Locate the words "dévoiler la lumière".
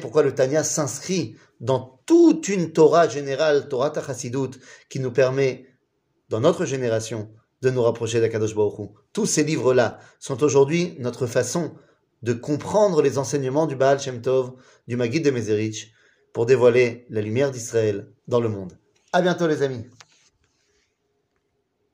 16.46-17.50